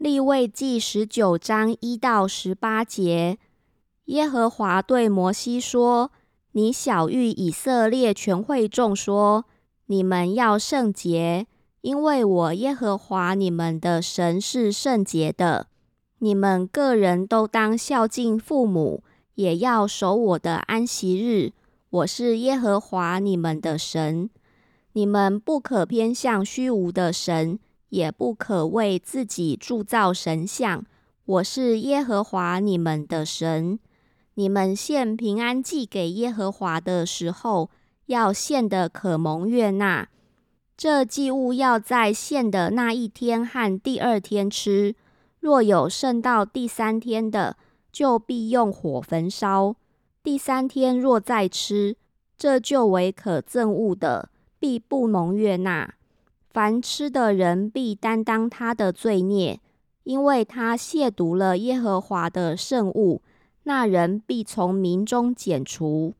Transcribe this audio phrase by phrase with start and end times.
[0.00, 3.36] 立位记十九章一到十八节，
[4.06, 6.10] 耶和华对摩西说
[6.52, 9.44] ：“你小谕以色列全会众说：
[9.88, 11.46] 你们要圣洁，
[11.82, 15.66] 因为我耶和华你们的神是圣洁的。
[16.20, 19.04] 你们个人都当孝敬父母，
[19.34, 21.52] 也要守我的安息日。
[21.90, 24.30] 我是耶和华你们的神。
[24.94, 27.58] 你们不可偏向虚无的神。”
[27.90, 30.84] 也不可为自己铸造神像。
[31.26, 33.78] 我是耶和华你们的神。
[34.34, 37.70] 你们献平安祭给耶和华的时候，
[38.06, 40.08] 要献的可蒙悦纳。
[40.76, 44.96] 这祭物要在献的那一天和第二天吃。
[45.38, 47.56] 若有剩到第三天的，
[47.92, 49.76] 就必用火焚烧。
[50.22, 51.96] 第三天若再吃，
[52.36, 55.94] 这就为可憎恶的，必不蒙悦纳。
[56.52, 59.60] 凡吃的人必担当他的罪孽，
[60.02, 63.22] 因为他亵渎了耶和华的圣物，
[63.62, 66.14] 那人必从民中剪除。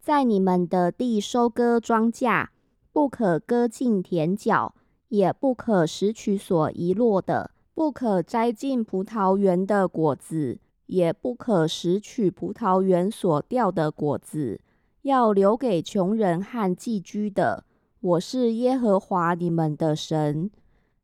[0.00, 2.48] 在你们的地收割庄稼，
[2.92, 4.74] 不可割尽田角，
[5.08, 14.60] 也不可拾取所遗落的；不可摘尽葡萄园的果子，也不可拾取葡萄园所掉的果子，
[15.02, 17.64] 要留给穷人和寄居的。
[18.02, 20.50] 我是耶和华你们的神，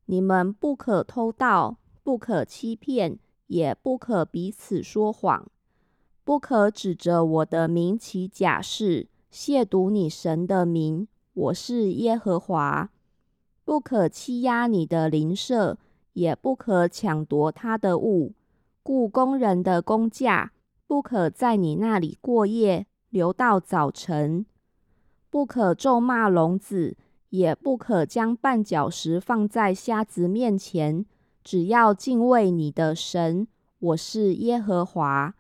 [0.06, 5.47] 你们不可偷盗，不可欺骗，也不可彼此说谎，
[6.24, 11.06] 不可指着我的名起假誓，亵渎你神的名。
[11.34, 12.91] 我是耶和华，
[13.67, 15.77] 不可欺压你的邻舍，
[16.14, 18.33] 也不可抢夺他的物。
[18.83, 20.52] 雇工人的工价，
[20.86, 24.47] 不可在你那里过夜，留到早晨。
[25.28, 26.96] 不可咒骂聋子，
[27.30, 31.05] 也不可将绊脚石放在瞎子面前。
[31.42, 33.46] 只要敬畏你的神，
[33.78, 35.34] 我是耶和华。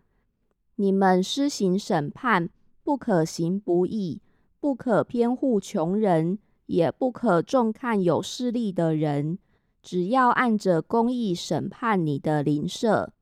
[0.76, 2.50] 你们施行审判，
[2.84, 4.20] 不可行不义，
[4.60, 9.38] 不可偏护穷人，也不可重看有势力的人。
[9.82, 13.12] 只要按着公义审判你的邻舍，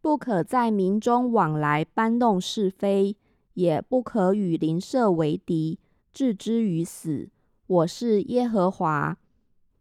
[0.00, 3.16] 不可在民中往来搬弄是非，
[3.54, 5.78] 也不可与邻舍为敌。
[6.12, 7.30] 置之于死。
[7.66, 9.16] 我是耶和华，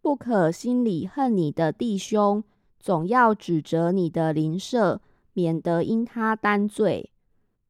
[0.02, 2.44] 不可心里恨你的弟兄，
[2.80, 5.02] 总要指责你的邻舍，
[5.34, 7.12] 免得因他担罪。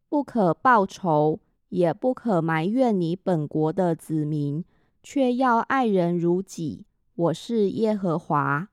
[0.10, 4.66] 不可报仇，也不可埋怨你本国的子民，
[5.02, 6.86] 却要爱人如己。
[7.16, 8.70] 我是耶和华。